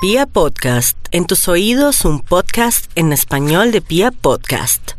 [0.00, 4.92] Pia Podcast, en tus oídos un podcast en español de Pia Podcast.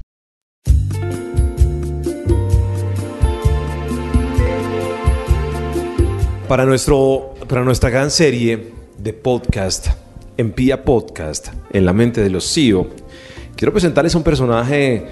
[6.49, 9.87] Para, nuestro, para nuestra gran serie de podcast,
[10.35, 12.89] en Pia Podcast, en la mente de los CEO,
[13.55, 15.05] quiero presentarles a un personaje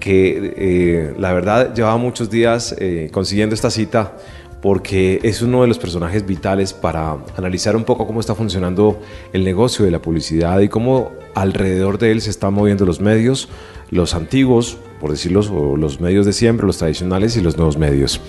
[0.00, 4.16] que eh, la verdad llevaba muchos días eh, consiguiendo esta cita
[4.64, 8.98] porque es uno de los personajes vitales para analizar un poco cómo está funcionando
[9.34, 13.50] el negocio de la publicidad y cómo alrededor de él se están moviendo los medios,
[13.90, 18.22] los antiguos, por decirlo, o los medios de siempre, los tradicionales y los nuevos medios.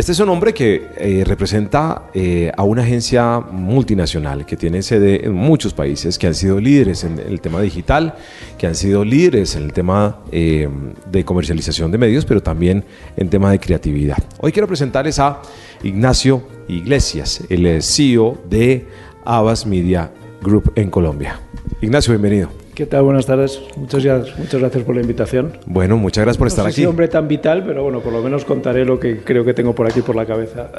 [0.00, 5.26] Este es un hombre que eh, representa eh, a una agencia multinacional que tiene sede
[5.26, 8.14] en muchos países, que han sido líderes en el tema digital,
[8.56, 10.70] que han sido líderes en el tema eh,
[11.12, 12.82] de comercialización de medios, pero también
[13.18, 14.16] en tema de creatividad.
[14.40, 15.42] Hoy quiero presentarles a
[15.82, 18.86] Ignacio Iglesias, el CEO de
[19.26, 21.38] Abbas Media Group en Colombia.
[21.82, 22.59] Ignacio, bienvenido.
[22.80, 23.02] ¿Qué tal?
[23.02, 23.60] Buenas tardes.
[23.76, 24.02] Muchas,
[24.38, 25.52] muchas gracias por la invitación.
[25.66, 26.86] Bueno, muchas gracias por estar no aquí.
[26.86, 29.86] hombre tan vital, pero bueno, por lo menos contaré lo que creo que tengo por
[29.86, 30.70] aquí por la cabeza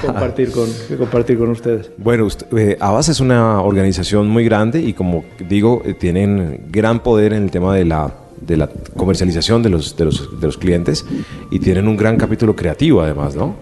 [0.00, 1.92] que compartir con, compartir con ustedes.
[1.96, 7.04] Bueno, usted, eh, Abbas es una organización muy grande y como digo, eh, tienen gran
[7.04, 10.58] poder en el tema de la, de la comercialización de los, de, los, de los
[10.58, 11.06] clientes
[11.52, 13.58] y tienen un gran capítulo creativo además, ¿no?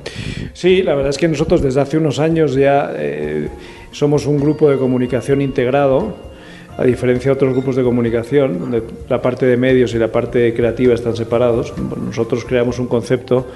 [0.54, 3.50] Sí, la verdad es que nosotros desde hace unos años ya eh,
[3.90, 6.31] somos un grupo de comunicación integrado
[6.76, 10.54] a diferencia de otros grupos de comunicación, donde la parte de medios y la parte
[10.54, 13.46] creativa están separados, nosotros creamos un concepto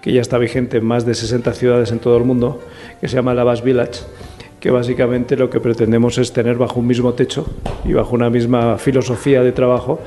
[0.00, 2.60] que ya está vigente en más de 60 ciudades en todo el mundo,
[3.00, 4.00] que se llama Lavas Village,
[4.58, 7.46] que básicamente lo que pretendemos es tener bajo un mismo techo
[7.84, 10.00] y bajo una misma filosofía de trabajo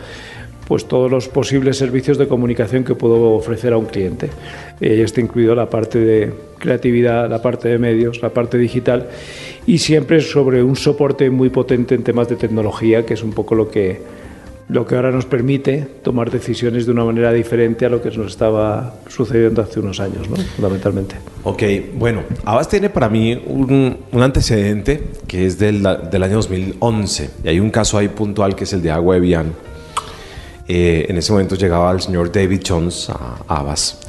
[0.68, 4.30] pues todos los posibles servicios de comunicación que puedo ofrecer a un cliente.
[4.82, 9.08] Eh, está incluido la parte de creatividad, la parte de medios, la parte digital
[9.68, 13.56] y siempre sobre un soporte muy potente en temas de tecnología, que es un poco
[13.56, 14.02] lo que,
[14.70, 18.32] lo que ahora nos permite tomar decisiones de una manera diferente a lo que nos
[18.32, 21.16] estaba sucediendo hace unos años, fundamentalmente.
[21.44, 21.64] Ok,
[21.96, 25.82] bueno, Abbas tiene para mí un, un antecedente que es del,
[26.12, 29.52] del, año 2011 y hay un caso ahí puntual que es el de Agua Evian.
[30.68, 34.05] Eh, en ese momento llegaba el señor David Jones a Abbas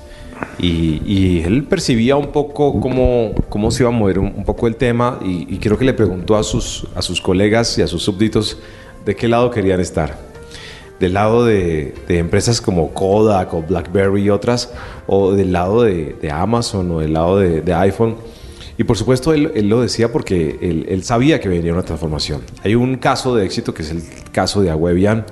[0.59, 4.67] y, y, él percibía un poco cómo, cómo se iba a mover un, un poco
[4.67, 7.87] el tema y, y, creo que le preguntó a sus, a sus colegas y a
[7.87, 8.59] sus súbditos
[9.05, 10.19] de qué lado querían estar.
[10.99, 14.73] Del lado de, de empresas como Kodak o BlackBerry y otras,
[15.07, 18.17] o del lado de, de Amazon o del lado de, de iPhone.
[18.79, 22.43] Y por supuesto él, él lo decía porque él, él, sabía que venía una transformación.
[22.65, 24.03] Hay un caso de éxito que es el
[24.33, 25.27] caso de Awebian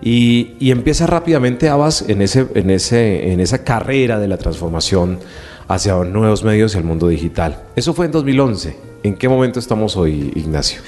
[0.00, 5.18] y, y, empieza rápidamente Abbas en, ese, en, ese, en esa carrera de la transformación
[5.66, 7.64] hacia nuevos medios y el mundo digital.
[7.76, 8.76] Eso fue en 2011.
[9.02, 10.80] ¿En qué momento estamos hoy, Ignacio?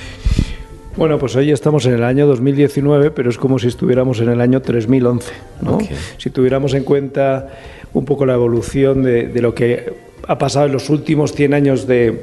[0.97, 4.41] Bueno, pues hoy estamos en el año 2019, pero es como si estuviéramos en el
[4.41, 5.32] año 3011.
[5.62, 5.75] ¿no?
[5.77, 5.97] Okay.
[6.19, 7.48] Si tuviéramos en cuenta
[7.92, 9.92] un poco la evolución de, de lo que
[10.27, 12.22] ha pasado en los últimos 100 años de,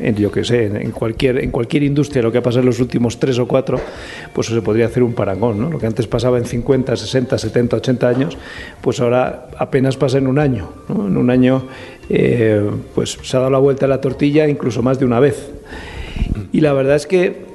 [0.00, 2.80] en, yo que sé, en cualquier, en cualquier industria, lo que ha pasado en los
[2.80, 3.80] últimos tres o cuatro,
[4.32, 5.60] pues se podría hacer un parangón.
[5.60, 5.70] ¿no?
[5.70, 8.38] Lo que antes pasaba en 50, 60, 70, 80 años,
[8.80, 10.70] pues ahora apenas pasa en un año.
[10.88, 11.06] ¿no?
[11.06, 11.64] En un año
[12.08, 15.50] eh, pues se ha dado la vuelta a la tortilla incluso más de una vez.
[16.52, 17.48] Y la verdad es que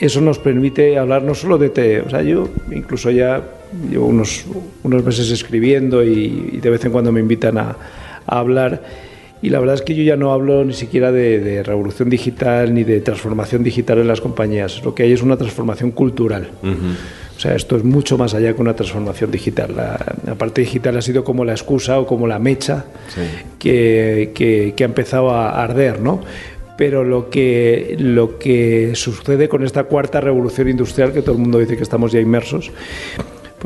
[0.00, 3.42] eso nos permite hablar no solo de te, o sea, yo incluso ya
[3.90, 4.46] llevo unos,
[4.82, 7.76] unos meses escribiendo y, y de vez en cuando me invitan a,
[8.26, 8.82] a hablar
[9.42, 12.72] y la verdad es que yo ya no hablo ni siquiera de, de, revolución digital
[12.72, 14.82] ni de transformación digital en las compañías.
[14.84, 16.48] Lo que hay es una transformación cultural.
[16.62, 16.96] Uh -huh.
[17.36, 19.74] O sea, esto es mucho más allá que una transformación digital.
[19.76, 23.20] La, la parte digital ha sido como la excusa o como la mecha sí.
[23.58, 26.22] que, que, que, ha empezado a arder, ¿no?
[26.78, 31.58] Pero lo que, lo que sucede con esta cuarta revolución industrial, que todo el mundo
[31.58, 32.70] dice que estamos ya inmersos,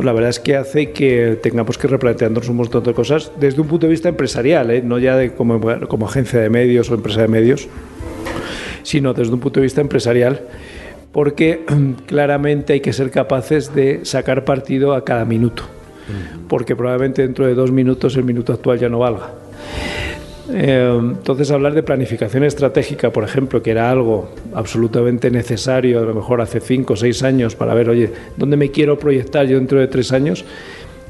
[0.01, 3.61] pues la verdad es que hace que tengamos que replantearnos un montón de cosas desde
[3.61, 4.81] un punto de vista empresarial, ¿eh?
[4.83, 7.69] no ya de como, como, agencia de medios o empresa de medios,
[8.83, 10.41] sino desde un punto de vista empresarial,
[11.13, 11.67] porque
[12.07, 15.65] claramente hay que ser capaces de sacar partido a cada minuto,
[16.49, 19.35] porque probablemente dentro de dos minutos el minuto actual ya no valga.
[20.53, 26.15] Eh, entonces, hablar de planificación estratégica, por ejemplo, que era algo absolutamente necesario, a lo
[26.15, 29.79] mejor hace cinco o seis años, para ver, oye, ¿dónde me quiero proyectar yo dentro
[29.79, 30.45] de tres años?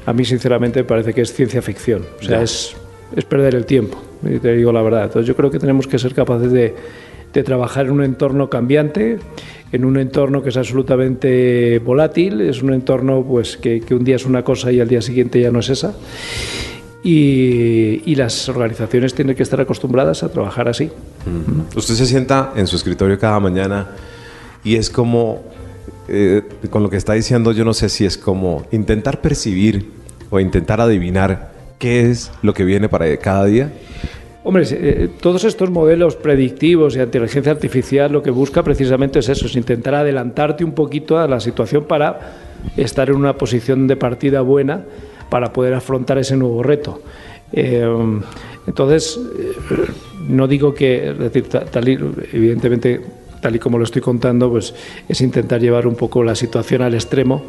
[0.05, 2.03] A mí, sinceramente, me parece que es ciencia ficción.
[2.19, 2.75] O sea, es,
[3.15, 5.05] es, perder el tiempo, y te digo la verdad.
[5.05, 6.75] Entonces, yo creo que tenemos que ser capaces de,
[7.33, 9.17] de trabajar en un entorno cambiante,
[9.71, 14.17] en un entorno que es absolutamente volátil, es un entorno pues, que, que un día
[14.17, 15.95] es una cosa y al día siguiente ya no es esa.
[17.03, 20.91] Y, y, las organizaciones tienen que estar acostumbradas a trabajar así.
[21.25, 21.75] Mm.
[21.75, 23.87] Usted se sienta en su escritorio cada mañana
[24.63, 25.43] y es como,
[26.07, 29.89] eh, con lo que está diciendo, yo no sé si es como intentar percibir
[30.29, 33.71] o intentar adivinar qué es lo que viene para cada día.
[34.43, 39.45] Hombre, eh, todos estos modelos predictivos y inteligencia artificial lo que busca precisamente es eso,
[39.45, 42.37] es intentar adelantarte un poquito a la situación para
[42.75, 44.83] estar en una posición de partida buena
[45.31, 47.01] para poder afrontar ese nuevo reto.
[47.53, 47.87] Eh,
[48.67, 49.53] entonces, eh,
[50.27, 51.93] no digo que, decir, tal y,
[52.33, 52.99] evidentemente,
[53.41, 54.75] tal y como lo estoy contando, pues
[55.07, 57.45] es intentar llevar un poco la situación al extremo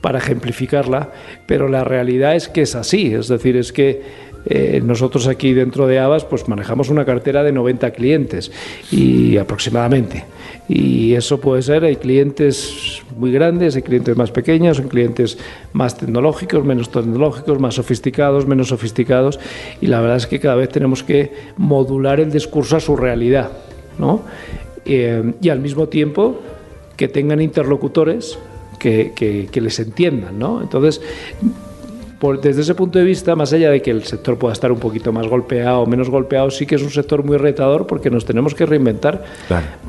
[0.00, 1.10] para ejemplificarla,
[1.46, 4.00] pero la realidad es que es así, es decir, es que
[4.44, 8.50] eh, nosotros aquí dentro de Avas pues manejamos una cartera de 90 clientes
[8.90, 10.24] y aproximadamente.
[10.68, 15.38] Y eso puede ser, hay clientes muy grandes, hay clientes más pequeños, hay clientes
[15.72, 19.38] más tecnológicos, menos tecnológicos, más sofisticados, menos sofisticados.
[19.80, 23.50] Y la verdad es que cada vez tenemos que modular el discurso a su realidad.
[23.98, 24.22] ¿no?
[24.84, 26.40] Eh, y al mismo tiempo
[26.96, 28.38] que tengan interlocutores
[28.78, 30.38] que, que, que les entiendan.
[30.38, 30.62] ¿no?
[30.62, 31.00] Entonces,
[32.40, 35.12] desde ese punto de vista, más allá de que el sector pueda estar un poquito
[35.12, 38.54] más golpeado o menos golpeado, sí que es un sector muy retador porque nos tenemos
[38.54, 39.24] que reinventar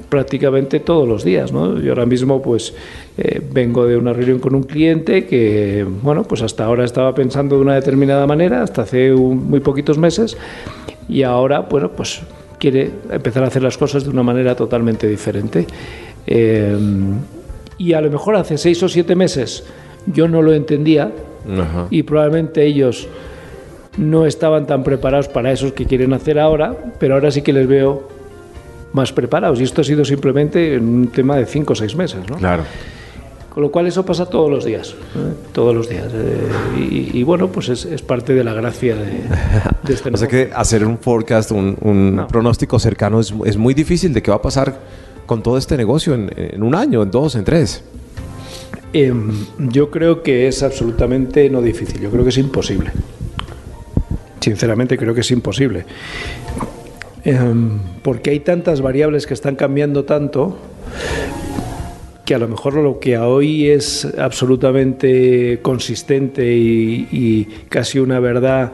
[0.10, 1.52] prácticamente todos los días.
[1.52, 1.80] ¿no?
[1.80, 2.74] Yo ahora mismo pues
[3.18, 7.56] eh, vengo de una reunión con un cliente que, bueno, pues hasta ahora estaba pensando
[7.56, 10.36] de una determinada manera, hasta hace muy poquitos meses,
[11.08, 12.22] y ahora, bueno, pues
[12.58, 15.68] quiere empezar a hacer las cosas de una manera totalmente diferente.
[16.26, 16.76] Eh,
[17.78, 19.64] y a lo mejor hace seis o siete meses
[20.08, 21.12] yo no lo entendía,
[21.90, 23.08] y probablemente ellos
[23.98, 27.68] no estaban tan preparados para eso que quieren hacer ahora, pero ahora sí que les
[27.68, 28.08] veo
[28.94, 29.60] más preparados.
[29.60, 32.22] Y esto ha sido simplemente en un tema de cinco o seis meses.
[32.30, 32.38] ¿no?
[32.38, 32.64] Claro.
[33.50, 35.34] Con lo cual eso pasa todos los días, ¿eh?
[35.52, 36.08] todos los días.
[36.12, 39.12] Eh, y, bueno, pues es, parte de la gracia de,
[39.84, 44.12] de este O sea que hacer un forecast, un, pronóstico cercano es, es, muy difícil
[44.12, 44.80] de qué va a pasar
[45.28, 47.84] con todo este negocio en, en un año, en dos, en tres.
[48.94, 52.92] Em, yo creo que es absolutamente no difícil, yo creo que es imposible.
[54.40, 55.86] Sinceramente creo que es imposible.
[57.26, 60.58] Em, porque hay tantas variables que están cambiando tanto
[62.26, 68.72] que a lo mejor lo que hoy es absolutamente consistente y casi una verdad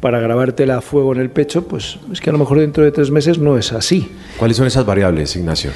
[0.00, 2.90] para grabártela a fuego en el pecho, pues es que a lo mejor dentro de
[2.90, 4.10] tres meses no es así.
[4.38, 5.70] ¿Cuáles son esas variables, Ignacio?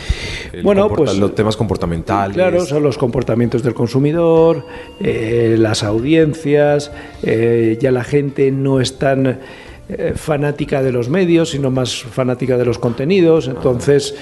[0.62, 2.34] bueno, pues los temas comportamentales.
[2.34, 4.64] Claro, son los comportamientos del consumidor,
[4.98, 6.90] eh, las audiencias,
[7.22, 9.40] eh, ya la gente no es tan
[9.88, 14.14] eh, fanática de los medios, sino más fanática de los contenidos, entonces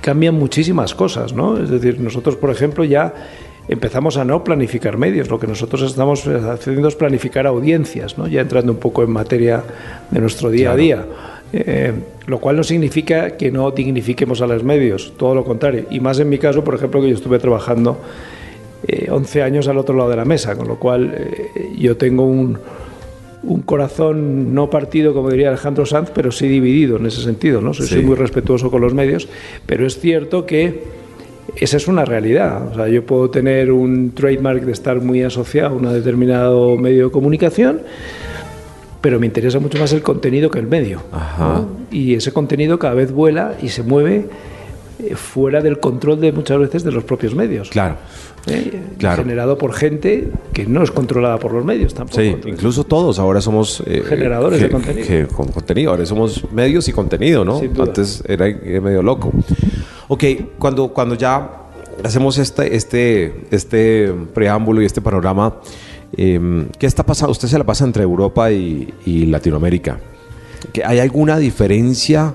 [0.00, 1.62] cambian muchísimas cosas, ¿no?
[1.62, 3.14] Es decir, nosotros, por ejemplo, ya
[3.68, 5.28] empezamos a no planificar medios.
[5.28, 8.26] Lo que nosotros estamos haciendo es planificar audiencias, ¿no?
[8.26, 9.62] ya entrando un poco en materia
[10.10, 11.06] de nuestro día a día.
[11.56, 11.92] Eh,
[12.26, 15.86] lo cual no significa que no dignifiquemos a los medios, todo lo contrario.
[15.88, 18.00] Y más en mi caso, por ejemplo, que yo estuve trabajando
[19.08, 22.24] 11 eh, años al otro lado de la mesa, con lo cual eh, yo tengo
[22.26, 22.58] un,
[23.44, 27.60] un, corazón no partido, como diría Alejandro Sanz, pero sí dividido en ese sentido.
[27.60, 27.72] ¿no?
[27.72, 29.28] soy muy respetuoso con los medios,
[29.64, 31.03] pero es cierto que
[31.56, 32.68] esa es una realidad.
[32.72, 37.06] O sea, yo puedo tener un trademark de estar muy asociado a un determinado medio
[37.06, 37.80] de comunicación,
[39.00, 41.02] pero me interesa mucho más el contenido que el medio.
[41.90, 44.26] Y ese contenido cada vez vuela y se mueve
[44.98, 47.68] eh, fuera del control de muchas veces de los propios medios.
[47.70, 47.96] Claro.
[48.46, 48.82] ¿Eh?
[48.98, 52.20] Generado por gente que no es controlada por los medios tampoco.
[52.20, 55.28] Sí, incluso todos ahora somos eh, generadores de contenido.
[55.28, 57.60] con contenido, ahora somos medios y contenido, ¿no?
[57.78, 59.32] Antes era medio loco.
[60.08, 60.24] Ok,
[60.58, 61.50] cuando, cuando ya
[62.02, 65.56] hacemos este, este, este preámbulo y este panorama,
[66.16, 67.32] em, ¿qué está pasando?
[67.32, 68.92] Usted se la pasa entre Europa y,
[69.26, 69.98] Latinoamérica.
[70.84, 72.34] ¿Hay alguna diferencia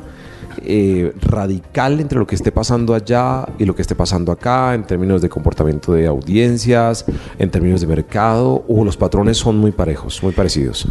[0.66, 4.84] eh, radical entre lo que esté pasando allá y lo que esté pasando acá en
[4.84, 7.06] términos de comportamiento de audiencias,
[7.38, 10.88] en términos de mercado, o los patrones son muy parejos, muy parecidos?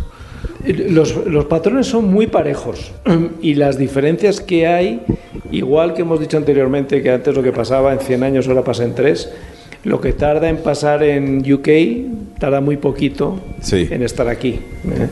[0.67, 2.93] Los, los, patrones son muy parejos
[3.43, 5.03] y las diferencias que hay,
[5.53, 8.85] igual que hemos dicho anteriormente, que antes lo que pasaba en 100 años ahora pasa
[8.85, 9.33] en 3,
[9.85, 14.51] lo que tarda en pasar en UK tarda muy poquito en estar aquí.
[14.51, 15.09] ¿eh?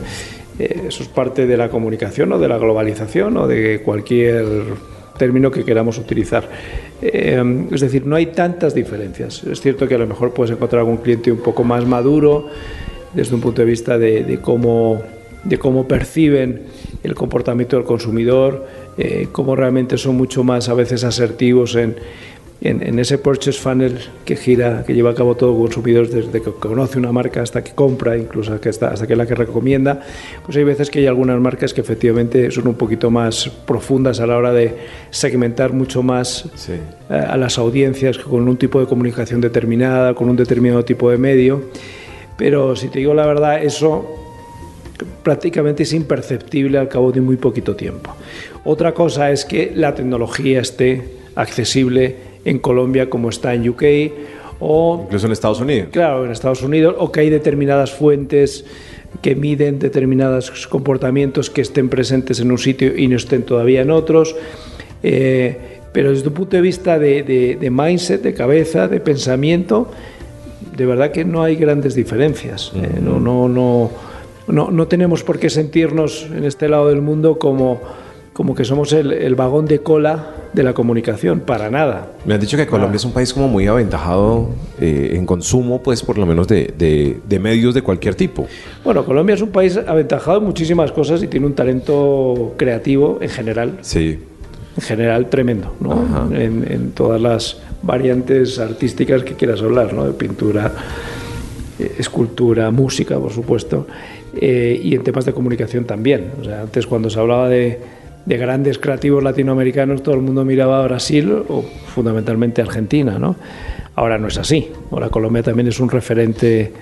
[0.59, 4.45] Eh, eso es parte de la comunicación o de la globalización o de cualquier
[5.17, 6.49] término que queramos utilizar.
[7.01, 9.43] Eh, es decir, no hay tantas diferencias.
[9.43, 12.47] Es cierto que a lo mejor puedes encontrar algún cliente un poco más maduro
[13.13, 15.01] desde un punto de vista de cómo
[15.47, 16.63] de cómo perciben
[17.03, 21.95] el comportamiento del consumidor, eh, cómo realmente son mucho más a veces asertivos en,
[22.61, 26.97] en, ese purchase funnel que gira, que lleva a cabo todo consumidor desde que conoce
[26.97, 30.01] una marca hasta que compra, incluso hasta que, está, hasta que la que recomienda,
[30.43, 34.27] pues hay veces que hay algunas marcas que efectivamente son un poquito más profundas a
[34.27, 34.75] la hora de
[35.11, 36.79] segmentar mucho más eh,
[37.13, 41.61] a las audiencias con un tipo de comunicación determinada, con un determinado tipo de medio.
[42.37, 44.16] Pero si te digo la verdad, eso
[45.23, 48.15] prácticamente es imperceptible al cabo de muy poquito tiempo.
[48.63, 53.83] Otra cosa es que la tecnología esté accesible en Colombia como está en UK
[54.59, 55.89] o incluso en Estados Unidos.
[55.91, 58.65] Claro, en Estados Unidos o que hay determinadas fuentes
[59.21, 63.91] que miden determinados comportamientos que estén presentes en un sitio y no estén todavía en
[63.91, 64.35] otros.
[65.03, 65.57] Eh,
[65.93, 69.89] pero desde un punto de vista de, mindset, de cabeza, de pensamiento,
[70.75, 72.71] de verdad que no hay grandes diferencias.
[72.75, 73.89] Eh, no, no, no,
[74.47, 77.81] no, no tenemos por qué sentirnos en este lado del mundo como
[78.37, 82.11] como que somos el, vagón de cola de la comunicación, para nada.
[82.23, 84.49] Me han dicho que Colombia es un país como muy aventajado
[84.79, 88.45] eh, en consumo, pues por lo menos de, medios de cualquier tipo.
[88.83, 93.29] Bueno, Colombia es un país aventajado en muchísimas cosas y tiene un talento creativo en
[93.29, 93.79] general.
[93.81, 94.19] Sí.
[94.75, 96.29] En general tremendo, ¿no?
[96.31, 100.05] En, todas las variantes artísticas que quieras hablar, ¿no?
[100.05, 100.71] De pintura,
[101.79, 103.87] eh, escultura, música, por supuesto,
[104.35, 106.31] eh, y en temas de comunicación también.
[106.41, 107.79] O sea, antes cuando se hablaba de
[108.27, 113.37] de grandes creativos latinoamericanos todo el mundo miraba a Brasil o fundamentalmente a Argentina, ¿no?
[113.95, 114.69] Ahora no es así.
[114.91, 116.73] Ahora Colombia también es un referente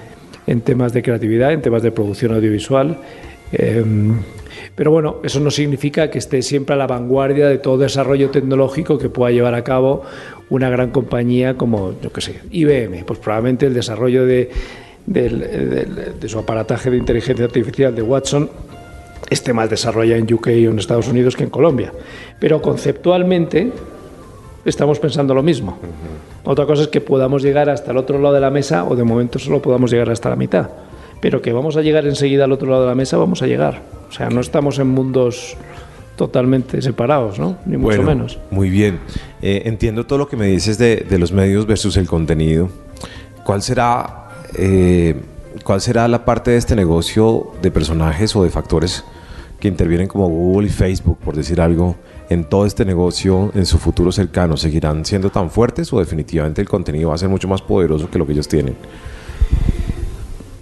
[0.48, 2.98] en temas de creatividad, en temas de producción audiovisual.
[3.52, 4.18] Em,
[4.74, 8.98] pero bueno, eso no significa que esté siempre a la vanguardia de todo desarrollo tecnológico
[8.98, 10.02] que pueda llevar a cabo
[10.50, 13.06] una gran compañía como, yo qué sé, IBM.
[13.06, 14.50] Pues probablemente el desarrollo de,
[15.06, 18.50] de su aparataje de inteligencia artificial de Watson
[19.30, 21.92] esté más desarrollado en UK o en Estados Unidos que en Colombia.
[22.40, 23.72] Pero conceptualmente
[24.66, 25.78] estamos pensando lo mismo.
[26.44, 29.04] Otra cosa es que podamos llegar hasta el otro lado de la mesa o de
[29.04, 30.70] momento solo podamos llegar hasta la mitad.
[31.22, 33.82] Pero que vamos a llegar enseguida al otro lado de la mesa, vamos a llegar.
[34.10, 35.58] O sea, no estamos en mundos
[36.16, 37.58] totalmente separados, ¿no?
[37.66, 38.40] Ni mucho menos.
[38.52, 39.00] Muy bien.
[39.42, 42.70] Eh, entiendo todo lo que me dices de, los medios versus el contenido.
[43.44, 44.25] ¿Cuál será,
[44.58, 45.16] eh,
[45.64, 49.04] ¿Cuál será la parte de este negocio de personajes o de factores
[49.60, 51.96] que intervienen como Google y Facebook, por decir algo,
[52.30, 56.68] en todo este negocio en su futuro cercano, ¿seguirán siendo tan fuertes o definitivamente el
[56.68, 58.75] contenido va a ser mucho más poderoso que lo que ellos tienen?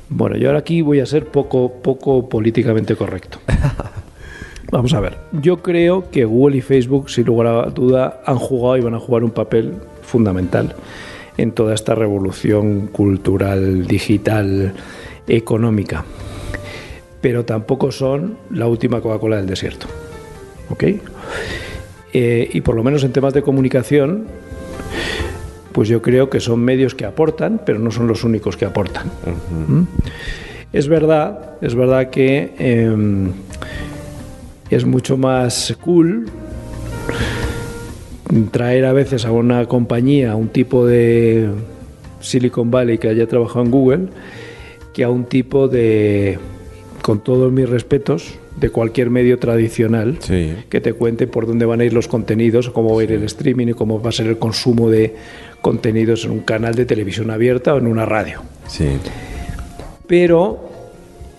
[0.10, 3.40] Bueno, yo ahora aquí voy a ser poco, poco políticamente correcto.
[4.72, 8.78] Vamos a ver, yo creo que Google y Facebook, sin lugar a duda, han jugado
[8.78, 10.75] y van a jugar un papel fundamental
[11.38, 14.74] en toda esta revolución cultural, digital,
[15.28, 16.06] económica
[17.24, 19.88] pero tampoco son la última Coca-Cola del desierto.
[20.70, 20.84] ¿Ok?
[22.12, 24.25] Eh, y por lo menos en temas de comunicación,
[25.72, 29.08] pues yo creo que son medios que aportan, pero no son los únicos que aportan.
[29.70, 29.84] ¿Mm?
[30.74, 33.32] Es verdad, es verdad que em,
[34.70, 36.25] es mucho más cool
[38.52, 41.50] traer a veces a una compañía, a un tipo de
[42.22, 44.08] Silicon Valley que haya trabajado en Google,
[44.94, 46.40] que a un tipo de
[47.02, 50.20] con todos mis respetos, de cualquier medio tradicional
[50.70, 53.24] que te cuente por dónde van a ir los contenidos, cómo va a ir el
[53.24, 55.16] streaming y cómo va a ser el consumo de
[55.62, 58.42] contenidos en un canal de televisión abierta o en una radio.
[58.68, 58.90] Sí.
[60.08, 60.70] Pero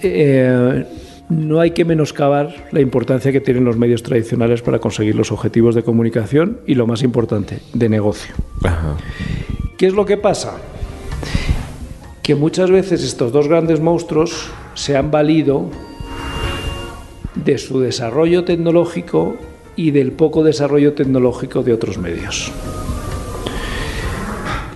[0.03, 0.85] eh,
[1.29, 5.75] no hay que menoscabar la importancia que tienen los medios tradicionales para conseguir los objetivos
[5.75, 8.35] de comunicación y lo más importante, de negocio.
[9.77, 10.59] ¿Qué es lo que pasa?
[12.23, 15.71] Que muchas veces estos dos grandes monstruos se han valido
[17.35, 19.37] de su desarrollo tecnológico
[19.77, 22.53] y del poco desarrollo tecnológico de otros medios.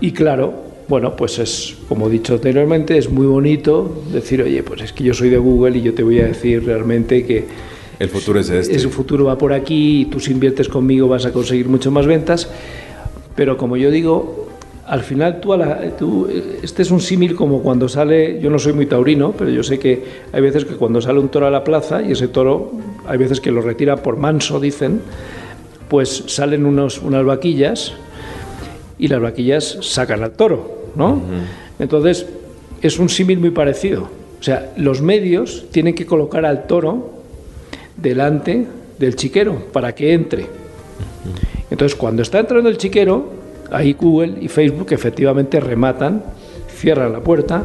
[0.01, 0.55] Y claro,
[0.89, 5.05] bueno, pues es, como he dicho anteriormente, es muy bonito decir, oye, pues es que
[5.05, 7.47] yo soy de Google y yo te voy a decir realmente que
[7.99, 8.77] el futuro es este.
[8.77, 12.07] El futuro va por aquí y tú si inviertes conmigo vas a conseguir mucho más
[12.07, 12.49] ventas.
[13.35, 14.49] Pero como yo digo,
[14.87, 15.55] al final tú,
[15.99, 16.29] tú
[16.63, 19.79] este es un símil como cuando sale, yo no soy muy taurino, pero yo sé
[19.79, 20.03] que
[20.33, 22.73] hay veces que cuando sale un toro a la plaza y ese toro,
[23.07, 25.01] hay veces que lo retira por manso, dicen,
[25.89, 27.95] pues salen unos, unas vaquillas
[28.99, 31.21] y las vaquillas sacan al toro, ¿no?
[31.79, 32.27] Entonces,
[32.83, 34.09] es un símil muy parecido.
[34.41, 37.11] O sea, los medios tienen que colocar al toro
[37.97, 38.67] delante
[38.99, 40.47] del chiquero para que entre.
[41.71, 43.31] Entonces, cuando está entrando el chiquero,
[43.71, 46.23] ahí Google y Facebook efectivamente rematan,
[46.69, 47.65] cierran la puerta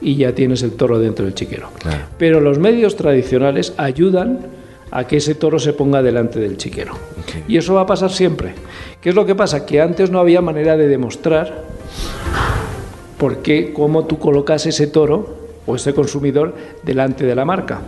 [0.00, 1.68] y ya tienes el toro dentro del chiquero.
[2.18, 4.40] Pero los medios tradicionales ayudan
[4.90, 6.94] a que ese toro se ponga delante del chiquero.
[7.48, 8.54] Y eso va a pasar siempre.
[9.00, 9.66] ¿Qué es lo que pasa?
[9.66, 11.64] Que antes no había manera de demostrar
[13.24, 17.80] por qué, cómo tú colocas ese toro o ese consumidor delante de la marca,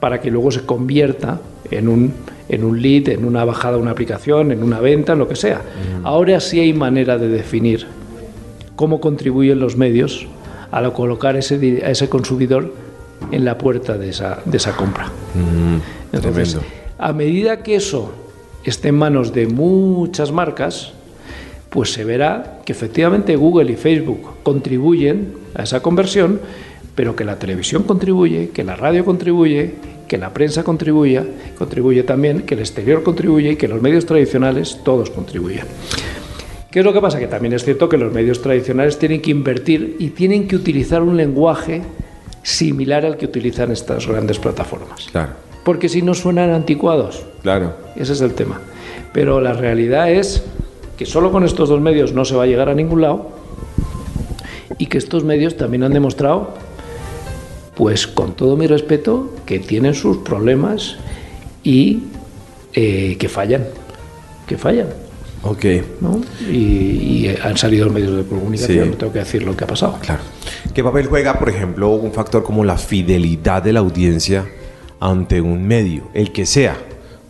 [0.00, 2.12] para que luego se convierta en un,
[2.48, 5.58] en un lead, en una bajada una aplicación, en una venta, en lo que sea.
[5.58, 6.04] Mm.
[6.04, 7.86] Ahora sí hay manera de definir
[8.74, 10.26] cómo contribuyen los medios
[10.72, 12.74] a colocar ese, a ese consumidor
[13.30, 15.06] en la puerta de esa, de esa compra.
[15.36, 16.58] Mm, Entonces,
[16.98, 18.10] a medida que eso
[18.64, 20.94] esté en manos de muchas marcas,
[21.70, 26.40] pues se verá que efectivamente Google y Facebook contribuyen a esa conversión,
[26.94, 29.74] pero que la televisión contribuye, que la radio contribuye,
[30.08, 31.22] que la prensa contribuye,
[31.56, 35.66] contribuye también, que el exterior contribuye y que los medios tradicionales todos contribuyen.
[36.70, 37.18] ¿Qué es lo que pasa?
[37.18, 41.02] Que también es cierto que los medios tradicionales tienen que invertir y tienen que utilizar
[41.02, 41.82] un lenguaje
[42.42, 45.08] similar al que utilizan estas grandes plataformas.
[45.10, 45.32] Claro.
[45.64, 47.24] Porque si no suenan anticuados.
[47.42, 47.74] Claro.
[47.96, 48.60] Ese es el tema.
[49.12, 50.42] Pero la realidad es
[50.98, 53.30] que solo con estos dos medios no se va a llegar a ningún lado
[54.78, 56.54] y que estos medios también han demostrado,
[57.76, 60.96] pues con todo mi respeto, que tienen sus problemas
[61.62, 62.02] y
[62.74, 63.64] eh, que fallan,
[64.46, 64.88] que fallan.
[65.42, 65.64] Ok.
[66.50, 69.98] Y, han salido los medios de comunicación, no tengo que decir lo que ha pasado.
[70.00, 70.22] Claro.
[70.74, 74.46] ¿Qué papel juega, por ejemplo, un factor como la fidelidad de la audiencia
[74.98, 76.76] ante un medio, el que sea?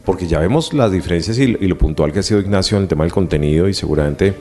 [0.08, 3.04] Porque ya vemos las diferencias y, lo puntual que ha sido Ignacio en el tema
[3.04, 4.32] del contenido y seguramente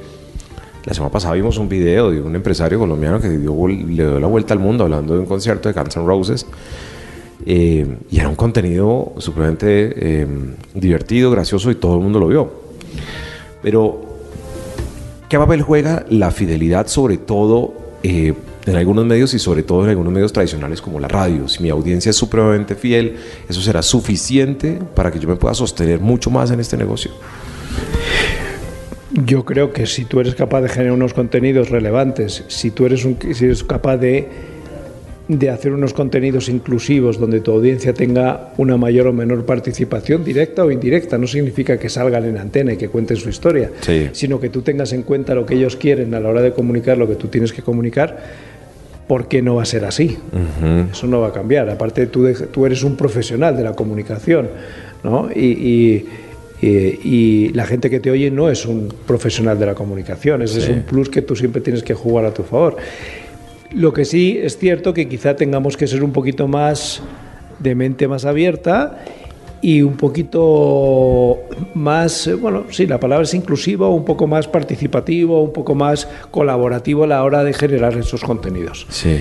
[0.86, 4.54] la semana pasada vimos un video de un empresario colombiano que le dio la vuelta
[4.54, 6.46] al mundo hablando de un concierto de Guns N' Roses.
[7.46, 10.28] Eh, y era un contenido supremamente eh,
[10.74, 12.50] divertido, gracioso y todo el mundo lo vio.
[13.62, 14.06] Pero,
[15.28, 18.34] ¿qué papel juega la fidelidad sobre todo eh,
[18.68, 21.48] en algunos medios y sobre todo en algunos medios tradicionales como la radio?
[21.48, 23.16] Si mi audiencia es supremamente fiel,
[23.50, 27.12] ¿eso será suficiente para que yo me pueda sostener mucho más en este negocio?
[29.12, 33.06] Yo creo que si tú eres capaz de generar unos contenidos relevantes, si tú eres,
[33.06, 34.28] un, si eres capaz de
[35.28, 40.64] de hacer unos contenidos inclusivos donde tu audiencia tenga una mayor o menor participación directa
[40.64, 41.18] o indirecta.
[41.18, 43.72] No significa que salgan en antena y que cuenten su historia,
[44.14, 46.98] sino que tú tengas en cuenta lo que ellos quieren a la hora de comunicar
[46.98, 48.56] lo que tú tienes que comunicar.
[49.08, 50.18] ¿Por qué no va a ser así?
[50.92, 51.70] Eso no va a cambiar.
[51.70, 54.50] Aparte, tú, tú eres un profesional de la comunicación,
[55.04, 55.30] ¿no?
[55.34, 56.06] y,
[56.62, 60.70] y la gente que te oye no es un profesional de la comunicación, ese es
[60.70, 62.78] un plus que tú siempre tienes que jugar a tu favor.
[63.72, 67.02] Lo que sí es cierto que quizá tengamos que ser un poquito más
[67.60, 69.04] de mente más abierta
[69.62, 71.38] y un poquito
[71.74, 77.04] más, bueno, sí, la palabra es inclusivo, un poco más participativo, un poco más colaborativo
[77.04, 78.86] a la hora de generar esos contenidos.
[78.90, 79.20] Sí.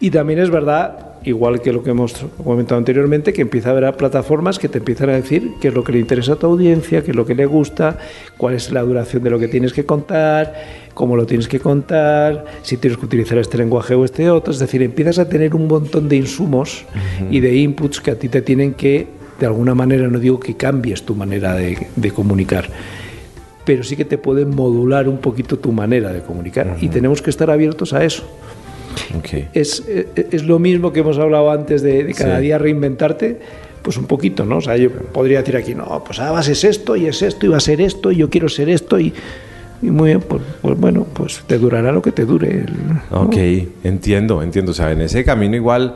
[0.00, 3.96] Y también es verdad igual que lo que hemos comentado anteriormente, que empieza a haber
[3.96, 7.02] plataformas que te empiezan a decir qué es lo que le interesa a tu audiencia,
[7.02, 7.98] qué es lo que le gusta,
[8.36, 10.54] cuál es la duración de lo que tienes que contar,
[10.92, 14.52] cómo lo tienes que contar, si tienes que utilizar este lenguaje o este otro.
[14.52, 16.84] Es decir, empiezas a tener un montón de insumos
[17.30, 19.06] y de inputs que a ti te tienen que,
[19.38, 22.68] de alguna manera, no digo que cambies tu manera de, comunicar,
[23.64, 26.76] pero sí que te pueden modular un poquito tu manera de comunicar.
[26.80, 28.24] Y tenemos que estar abiertos a eso.
[29.52, 33.40] Es, es, lo mismo que hemos hablado antes de, cada día reinventarte,
[33.82, 34.58] pues un poquito, ¿no?
[34.58, 37.48] O sea, yo podría decir aquí, no, pues ahora es esto y es esto y
[37.48, 39.12] va a ser esto y yo quiero ser esto y,
[39.90, 42.66] muy bien, pues, pues, bueno, pues te durará lo que te dure.
[43.10, 43.36] Ok,
[43.84, 44.72] entiendo, entiendo.
[44.72, 45.94] O sea, en ese camino igual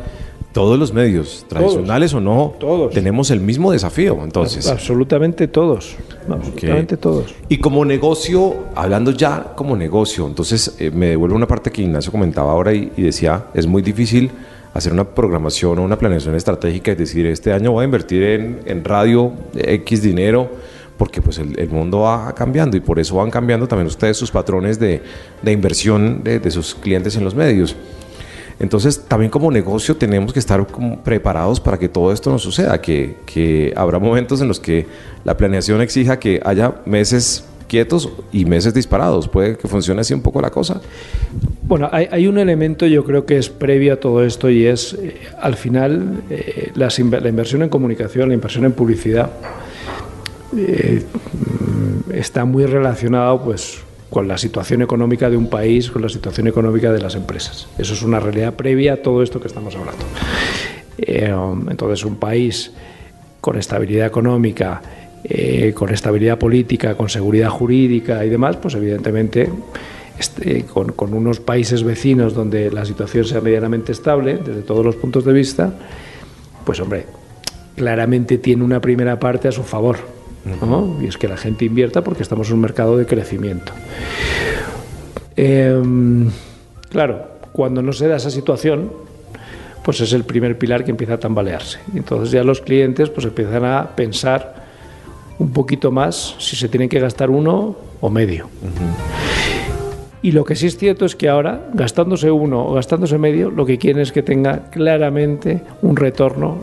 [0.53, 2.93] todos los medios, tradicionales o no, todos.
[2.93, 4.67] tenemos el mismo desafío, entonces.
[4.67, 5.97] Absolutamente todos,
[6.29, 7.35] absolutamente todos.
[7.49, 12.11] Y como negocio, hablando ya como negocio, entonces eh, me devuelvo una parte que Ignacio
[12.11, 14.31] comentaba ahora y, decía, es muy difícil
[14.73, 18.85] hacer una programación o una planeación estratégica y decir, este año voy a invertir en,
[18.85, 20.51] radio X dinero,
[20.99, 24.79] porque pues el, mundo va cambiando y por eso van cambiando también ustedes sus patrones
[24.79, 25.01] de,
[25.47, 27.75] inversión de, de sus clientes en los medios.
[28.61, 30.67] Entonces, también como negocio tenemos que estar
[31.05, 34.87] preparados para que todo esto no suceda, que, que habrá momentos en los que
[35.25, 39.29] la planeación exija que haya meses quietos y meses disparados.
[39.29, 40.81] Puede que funcione así un poco la cosa.
[41.63, 45.19] Bueno, hay, un elemento yo creo que es previo a todo esto y es, eh,
[45.41, 46.89] al final, eh, la
[47.29, 49.31] inversión en comunicación, la inversión en publicidad,
[50.57, 51.05] eh,
[52.13, 53.81] está muy relacionado pues
[54.11, 57.69] con la situación económica de un país, con la situación económica de las empresas.
[57.79, 60.05] Eso es una realidad previa a todo esto que estamos hablando.
[60.99, 61.33] Eh,
[61.71, 62.73] entonces, un país
[63.41, 64.83] con estabilidad económica,
[65.25, 69.51] eh, con estabilidad política, con seguridad jurídica y demás, pues evidentemente
[70.19, 74.97] este, con, con, unos países vecinos donde la situación sea medianamente estable desde todos los
[74.97, 75.73] puntos de vista,
[76.65, 77.07] pues hombre,
[77.77, 80.18] claramente tiene una primera parte a su favor.
[81.01, 83.73] Y es que la gente invierta porque estamos en un mercado de crecimiento.
[85.37, 86.31] Em,
[86.91, 88.91] claro, cuando no se da esa situación,
[89.85, 91.79] pues es el primer pilar que empieza a tambalearse.
[91.95, 94.67] Entonces ya los clientes pues empiezan a pensar
[95.39, 98.49] un poquito más si se tienen que gastar uno o medio.
[100.21, 103.65] Y lo que sí es cierto es que ahora, gastándose uno o gastándose medio, lo
[103.65, 106.59] que quieren es que tenga claramente un retorno,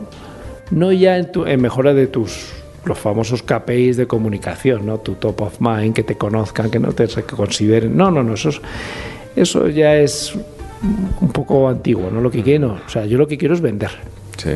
[0.72, 2.54] no ya en, tu, en mejora de tus
[2.86, 5.00] los famosos KPIs de comunicación, ¿no?
[5.00, 7.96] Tu top of mind, que te conozcan, que no te que consideren.
[7.96, 8.50] No, no, no, eso,
[9.36, 10.34] eso ya es
[11.22, 12.22] un poco antiguo, ¿no?
[12.22, 13.92] Lo que quiero, o sea, yo lo que quiero es vender.
[14.38, 14.52] Sí.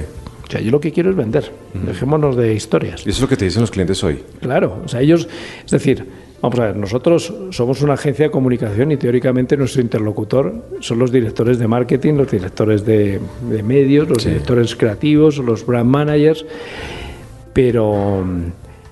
[0.48, 1.52] O sea, yo lo que quiero es vender.
[1.74, 3.06] Dejémonos de historias.
[3.06, 4.24] Y eso es lo que te dicen los clientes hoy.
[4.42, 5.28] Claro, o sea, ellos,
[5.64, 6.08] es decir,
[6.42, 11.12] Vamos a ver, nosotros somos una agencia de comunicación y teóricamente nuestro interlocutor son los
[11.12, 13.20] directores de marketing, los directores de,
[13.64, 16.46] medios, los directores creativos, los brand managers,
[17.62, 18.24] pero,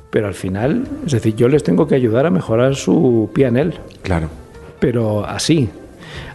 [0.10, 3.74] pero al final, es decir, yo les tengo que ayudar a mejorar su PNL.
[4.02, 4.28] Claro.
[4.78, 5.70] Pero así.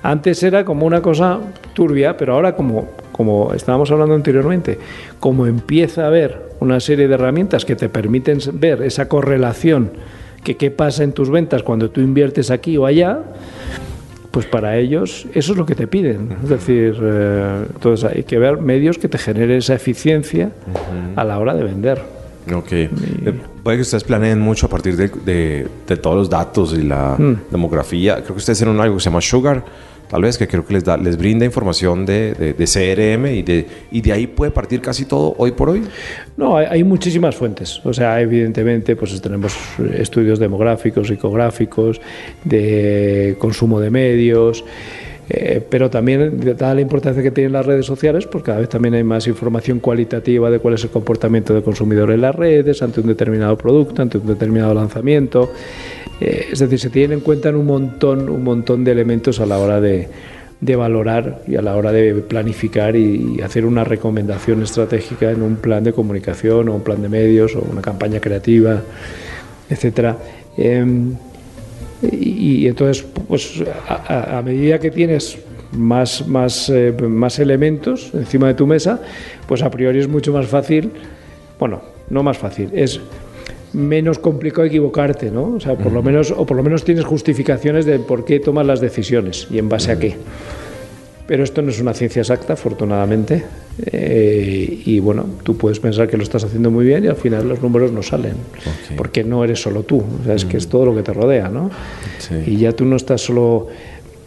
[0.02, 1.40] Antes era como una cosa
[1.74, 4.78] turbia, pero ahora como, como estábamos hablando anteriormente,
[5.20, 9.90] como empieza a haber una serie de herramientas que te permiten ver esa correlación
[10.42, 13.20] que qué pasa en tus ventas cuando tú inviertes aquí o allá,
[14.30, 16.34] pues para ellos eso es lo que te piden.
[16.42, 20.50] Es decir, eh, entonces hay que ver medios que te generen esa eficiencia
[21.14, 22.21] a la hora de vender.
[22.52, 22.72] Ok.
[22.72, 22.90] Eh,
[23.62, 27.50] puede que ustedes planeen mucho a partir de, de, todos los datos y la mm.
[27.50, 28.16] demografía.
[28.16, 29.64] Creo que ustedes tienen algo que se llama Sugar
[30.12, 33.66] tal vez, que creo que les, da, les brinda información de, de, CRM y de,
[33.90, 35.84] y de ahí puede partir casi todo hoy por hoy?
[36.36, 37.80] No, hay, muchísimas fuentes.
[37.82, 39.56] O sea, evidentemente, pues tenemos
[39.94, 41.98] estudios demográficos, psicográficos,
[42.44, 44.62] de consumo de medios.
[45.34, 48.92] Eh, pero también, dada la importancia que tienen las redes sociales, pues cada vez también
[48.92, 53.00] hay más información cualitativa de cuál es el comportamiento del consumidor en las redes, ante
[53.00, 55.50] un determinado producto, ante un determinado lanzamiento.
[56.20, 59.58] Eh, es decir, se tienen en cuenta un montón, un montón de elementos a la
[59.58, 60.06] hora de,
[60.76, 65.82] valorar y a la hora de planificar y, hacer una recomendación estratégica en un plan
[65.82, 68.82] de comunicación o un plan de medios o una campaña creativa,
[69.70, 70.18] etcétera.
[70.58, 71.14] Em,
[72.10, 75.38] y, entonces, pues a, medida que tienes
[75.72, 79.00] más, más, eh, más elementos encima de tu mesa,
[79.46, 80.90] pues a priori es mucho más fácil,
[81.58, 83.00] bueno, no más fácil, es
[83.72, 85.54] menos complicado equivocarte, ¿no?
[85.54, 88.66] O sea, por lo menos o por lo menos tienes justificaciones de por qué tomas
[88.66, 90.16] las decisiones y en base a qué.
[91.26, 93.44] Pero esto no es una ciencia exacta, afortunadamente.
[93.86, 97.48] Eh, y bueno, tú puedes pensar que lo estás haciendo muy bien y al final
[97.48, 98.34] los números no salen.
[98.96, 101.48] Porque no eres solo tú, o sea, es que es todo lo que te rodea,
[101.48, 101.70] ¿no?
[102.46, 103.68] Y ya tú no estás solo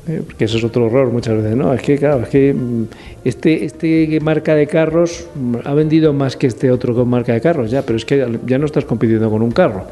[0.08, 1.73] eh, porque ese es otro error muchas veces, ¿no?
[1.73, 2.84] Es que, claro, es que mm,
[3.23, 7.41] este, este marca de carros mm, ha vendido más que este otro con marca de
[7.41, 9.86] carros, ya, pero es que ya no estás compitiendo con un carro,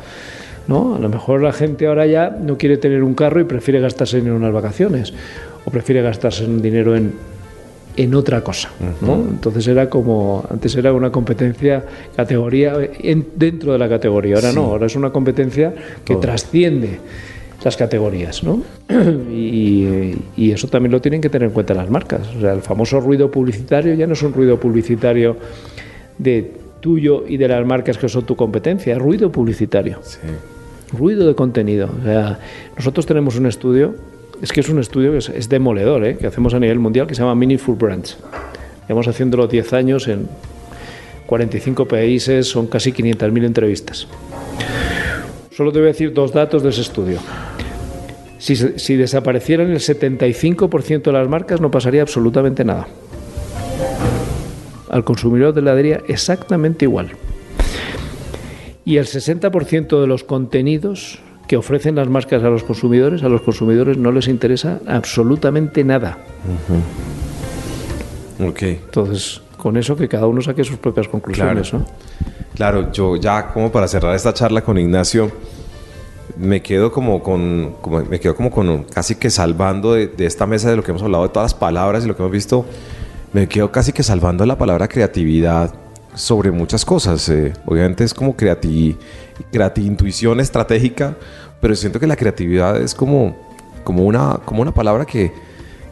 [0.67, 0.95] ¿no?
[0.95, 4.19] A lo mejor la gente ahora ya no quiere tener un carro y prefiere gastarse
[4.19, 5.13] en unas vacaciones,
[5.65, 7.13] o prefiere gastarse en dinero en,
[7.95, 8.69] en otra cosa,
[9.01, 9.15] ¿no?
[9.15, 11.83] Entonces era como, antes era una competencia,
[12.15, 12.75] categoría,
[13.35, 15.73] dentro de la categoría, ahora no, ahora es una competencia
[16.03, 16.99] que trasciende
[17.63, 18.61] las categorías, ¿no?
[19.31, 22.27] Y, eso también lo tienen que tener en cuenta las marcas.
[22.35, 25.37] O sea, el famoso ruido publicitario ya no es un ruido publicitario
[26.17, 29.99] de tuyo y de las marcas que son tu competencia, es ruido publicitario.
[30.91, 31.89] Ruido de contenido.
[31.99, 32.39] O sea,
[32.75, 33.95] nosotros tenemos un estudio,
[34.43, 36.17] es que es un estudio que es, demoledor, ¿eh?
[36.17, 38.17] que hacemos a nivel mundial, que se llama Meaningful Brands.
[38.89, 40.27] Llevamos haciéndolo 10 años en
[41.27, 44.05] 45 países, son casi 500.000 entrevistas.
[45.49, 47.19] Solo te voy a decir dos datos de ese estudio.
[48.37, 52.87] Si, desaparecieran el 75% de las marcas no pasaría absolutamente nada.
[54.89, 57.11] Al consumidor de heladería exactamente igual.
[58.83, 61.19] Y el 60% de los contenidos
[61.53, 66.17] que ofrecen las marcas a los consumidores, a los consumidores no les interesa absolutamente nada.
[68.39, 71.69] Entonces, con eso que cada uno saque sus propias conclusiones.
[71.69, 71.85] Claro.
[72.55, 75.31] claro, yo ya como para cerrar esta charla con Ignacio,
[76.37, 77.75] me quedo como con,
[78.09, 81.25] me quedo como con casi que salvando de, esta mesa de lo que hemos hablado,
[81.25, 82.65] de todas las palabras y lo que hemos visto,
[83.31, 85.71] me quedo casi que salvando la palabra creatividad
[86.15, 87.29] sobre muchas cosas.
[87.29, 88.97] Eh, obviamente es como creati,
[89.51, 91.15] creati intuición estratégica,
[91.63, 93.37] pero siento que la creatividad es como,
[93.85, 95.31] como, una, como una palabra que,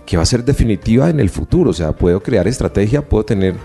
[0.05, 1.69] que va a ser definitiva en el futuro.
[1.69, 3.55] O sea, puedo crear estrategia, puedo tener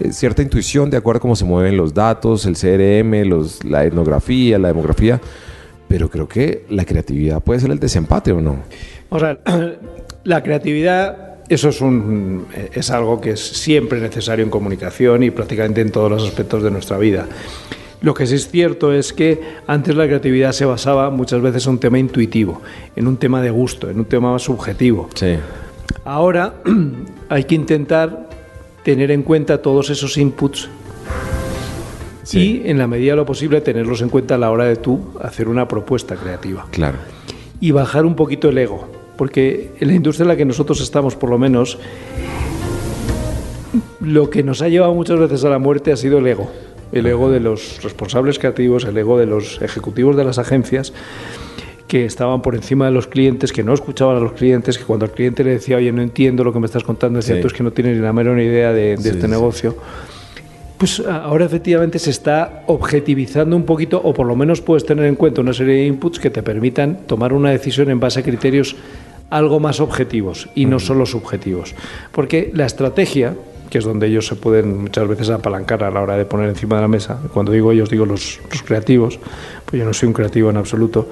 [0.00, 3.84] eh, cierta intuición de acuerdo a cómo se mueven los datos, el CRM, los, la
[3.84, 5.20] etnografía, la demografía
[5.86, 8.56] pero creo que la creatividad puede ser el desempate o no.
[9.10, 9.38] O sea,
[10.24, 15.82] la creatividad eso es, un, es algo que es siempre necesario en comunicación y prácticamente
[15.82, 17.26] en todos los aspectos de nuestra vida.
[18.02, 21.74] Lo que sí es cierto es que antes la creatividad se basaba muchas veces en
[21.74, 22.60] un tema intuitivo,
[22.96, 25.08] en un tema de gusto, en un tema más subjetivo.
[25.14, 25.36] Sí.
[26.04, 26.54] Ahora
[27.28, 28.28] hay que intentar
[28.82, 30.68] tener en cuenta todos esos inputs
[32.32, 35.00] y, en la medida de lo posible, tenerlos en cuenta a la hora de tú
[35.20, 36.66] hacer una propuesta creativa.
[36.72, 36.98] Claro.
[37.60, 41.14] Y bajar un poquito el ego, porque en la industria en la que nosotros estamos,
[41.14, 41.78] por lo menos,
[44.00, 46.50] lo que nos ha llevado muchas veces a la muerte ha sido el ego
[46.92, 50.92] el ego de los responsables creativos, el ego de los ejecutivos de las agencias
[51.88, 55.04] que estaban por encima de los clientes, que no escuchaban a los clientes, que cuando
[55.04, 57.52] el cliente le decía, oye, no entiendo lo que me estás contando, decía, tú es
[57.52, 59.76] que no tienes ni la menor idea de, este negocio.
[60.78, 65.16] Pues ahora efectivamente se está objetivizando un poquito, o por lo menos puedes tener en
[65.16, 68.74] cuenta una serie de inputs que te permitan tomar una decisión en base a criterios
[69.28, 71.74] algo más objetivos y no solo subjetivos.
[72.10, 73.34] Porque la estrategia,
[73.72, 76.76] que es donde ellos se pueden muchas veces apalancar a la hora de poner encima
[76.76, 77.18] de la mesa.
[77.32, 79.18] Cuando digo ellos, digo los, creativos,
[79.64, 81.08] pues yo no soy un creativo en absoluto,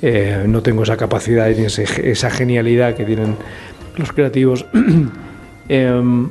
[0.00, 3.34] eh, no tengo esa capacidad ni esa genialidad que tienen
[3.96, 4.64] los creativos.
[5.70, 6.28] Em,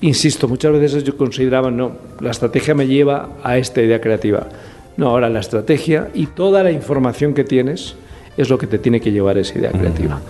[0.00, 4.48] insisto, muchas veces ellos consideraban, no, la estrategia me lleva a esta idea creativa.
[4.96, 7.94] No, ahora la estrategia y toda la información que tienes
[8.36, 10.20] es lo que te tiene que llevar a esa idea creativa.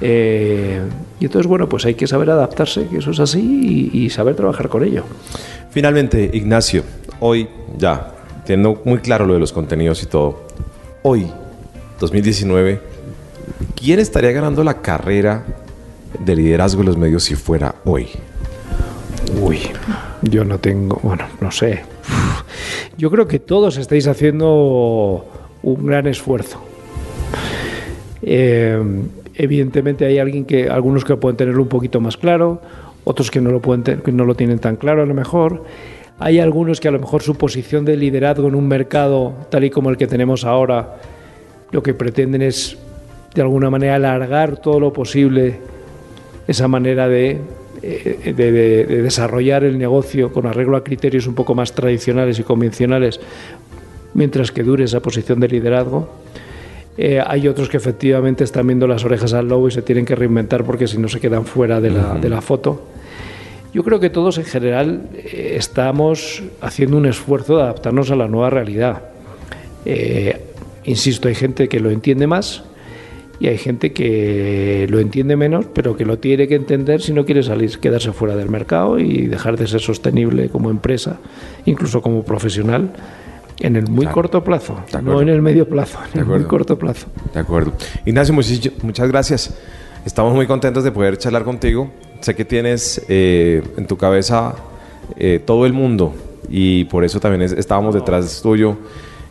[0.00, 0.80] Eh,
[1.20, 4.68] y entonces, bueno, pues hay que saber adaptarse, que eso es así, y, saber trabajar
[4.68, 5.04] con ello.
[5.70, 6.84] Finalmente, Ignacio,
[7.20, 10.46] hoy ya, teniendo muy claro lo de los contenidos y todo,
[11.02, 11.26] hoy,
[12.00, 12.80] 2019,
[13.74, 15.44] ¿quién estaría ganando la carrera
[16.24, 18.06] de liderazgo en los medios si fuera hoy?
[19.42, 19.60] Uy,
[20.22, 21.82] yo no tengo, bueno, no sé.
[22.96, 25.24] Yo creo que todos estáis haciendo
[25.62, 26.60] un gran esfuerzo.
[28.22, 28.80] Eh,
[29.38, 32.60] Evidentemente hay alguien que, algunos que pueden tenerlo un poquito más claro,
[33.04, 35.64] otros que no lo, pueden que no lo tienen tan claro a lo mejor.
[36.18, 39.70] Hay algunos que a lo mejor su posición de liderazgo en un mercado tal y
[39.70, 40.96] como el que tenemos ahora,
[41.70, 42.76] lo que pretenden es
[43.32, 45.60] de alguna manera alargar todo lo posible
[46.48, 47.38] esa manera de,
[47.82, 53.20] eh, de, desarrollar el negocio con arreglo a criterios un poco más tradicionales y convencionales,
[54.14, 56.08] mientras que dure esa posición de liderazgo.
[57.00, 60.16] Eh, hay otros que efectivamente están viendo las orejas al lobo y se tienen que
[60.16, 62.88] reinventar porque si no se quedan fuera de la, de la foto.
[63.72, 68.26] Yo creo que todos en general eh, estamos haciendo un esfuerzo de adaptarnos a la
[68.26, 69.02] nueva realidad.
[69.84, 70.40] Eh,
[70.86, 72.64] insisto, hay gente que lo entiende más
[73.38, 77.24] y hay gente que lo entiende menos, pero que lo tiene que entender si no
[77.24, 81.20] quiere salir, quedarse fuera del mercado y dejar de ser sostenible como empresa,
[81.64, 82.90] incluso como profesional
[83.60, 87.06] en el muy corto plazo, no en el medio plazo, en el muy corto plazo.
[87.34, 87.72] De acuerdo.
[88.04, 88.34] Ignacio,
[88.82, 89.54] muchas gracias.
[90.04, 91.90] Estamos muy contentos de poder charlar contigo.
[92.20, 94.54] Sé que tienes eh, en tu cabeza
[95.16, 96.14] eh, todo el mundo
[96.48, 98.76] y por eso también estábamos detrás tuyo.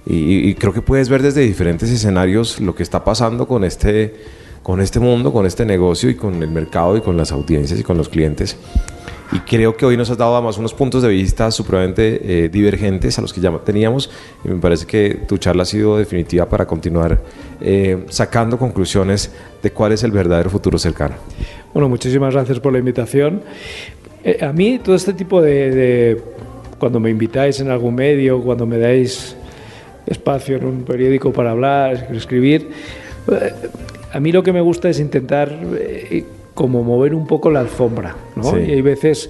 [0.05, 4.15] Y, y, creo que puedes ver desde diferentes escenarios lo que está pasando con este,
[4.63, 7.83] con este mundo, con este negocio y con el mercado y con las audiencias y
[7.83, 8.57] con los clientes.
[9.31, 13.17] Y creo que hoy nos has dado además unos puntos de vista supremamente eh, divergentes
[13.19, 14.09] a los que ya teníamos.
[14.43, 17.19] Y me parece que tu charla ha sido definitiva para continuar
[17.59, 21.15] eh, sacando conclusiones de cuál es el verdadero futuro cercano.
[21.73, 23.41] Bueno, muchísimas gracias por la invitación.
[24.23, 26.21] Eh, a mí todo este tipo de, de,
[26.79, 29.35] cuando me invitáis en algún medio, cuando me dais
[30.05, 32.69] espacio en un periódico para hablar, escribir,
[34.13, 35.53] a mí lo que me gusta es intentar
[36.57, 38.57] como mover un poco la alfombra, ¿no?
[38.57, 39.29] Y hay veces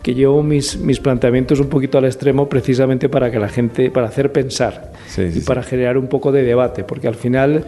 [0.00, 4.06] que llevo mis, mis planteamientos un poquito al extremo precisamente para que la gente, para
[4.06, 7.64] hacer pensar y para generar un poco de debate, porque al final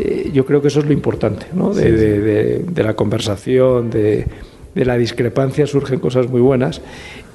[0.00, 1.72] eh, yo creo que eso es lo importante, ¿no?
[1.72, 4.26] De, de, de, la conversación, de,
[4.74, 6.82] la discrepancia surgen cosas muy buenas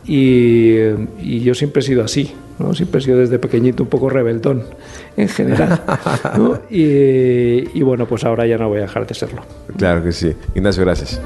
[0.05, 0.77] y,
[1.19, 2.73] y, yo siempre he sido así, ¿no?
[2.73, 4.63] siempre he sido desde pequeñito un poco rebeldón
[5.17, 5.81] en general.
[6.69, 9.41] y, y bueno, pues ahora ya no voy a dejar de serlo.
[9.77, 10.33] Claro que sí.
[10.53, 11.21] Ignacio, gracias.